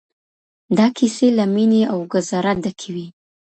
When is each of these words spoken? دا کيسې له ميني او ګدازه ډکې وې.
دا 0.77 0.87
کيسې 0.97 1.27
له 1.37 1.45
ميني 1.53 1.81
او 1.91 1.99
ګدازه 2.11 2.37
ډکې 2.63 2.89
وې. 2.95 3.07